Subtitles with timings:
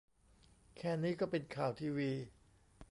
[0.77, 2.11] แค่นี้ก็เป็นข่าวทีวี!